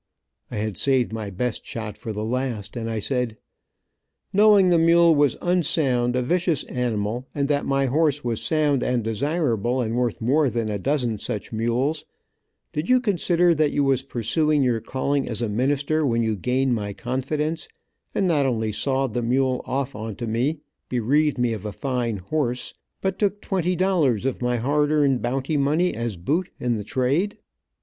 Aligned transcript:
I 0.49 0.55
had 0.55 0.77
saved 0.79 1.13
my 1.13 1.29
best 1.29 1.63
shot 1.63 1.95
for 1.95 2.11
the 2.11 2.25
last, 2.25 2.75
and 2.75 2.89
I 2.89 2.97
said, 2.97 3.37
"knowing 4.33 4.69
the 4.69 4.79
mule 4.79 5.13
was 5.13 5.37
unsound, 5.43 6.15
a 6.15 6.23
vicious 6.23 6.63
animal, 6.63 7.27
and 7.35 7.47
that 7.49 7.67
my 7.67 7.85
horse 7.85 8.23
was 8.23 8.41
sound 8.41 8.81
and 8.81 9.03
desirable, 9.03 9.79
and 9.79 9.95
worth 9.95 10.19
more 10.19 10.49
than 10.49 10.69
a 10.69 10.79
dozen 10.79 11.19
such 11.19 11.51
mules, 11.53 12.03
did 12.73 12.89
you 12.89 12.99
consider 12.99 13.53
that 13.53 13.73
you 13.73 13.83
was 13.83 14.01
pursuing 14.01 14.63
your 14.63 14.81
calling 14.81 15.29
as 15.29 15.43
a 15.43 15.49
minister 15.49 16.03
when 16.03 16.23
you 16.23 16.35
gained 16.35 16.73
my 16.73 16.93
confidence, 16.93 17.67
and 18.15 18.27
not 18.27 18.47
only 18.47 18.71
sawed 18.71 19.13
the 19.13 19.21
mule 19.21 19.61
off 19.65 19.95
on 19.95 20.15
to 20.15 20.25
me, 20.25 20.61
bereaved 20.89 21.37
me 21.37 21.53
of 21.53 21.63
a 21.63 21.71
fine 21.71 22.17
horse, 22.17 22.73
but 23.01 23.19
took 23.19 23.39
twenty 23.39 23.75
dollars 23.75 24.25
of 24.25 24.41
my 24.41 24.57
hard 24.57 24.91
earned 24.91 25.21
bounty 25.21 25.57
money 25.57 25.93
as 25.93 26.17
boot 26.17 26.49
in 26.59 26.77
the 26.77 26.83
trade? 26.83 27.37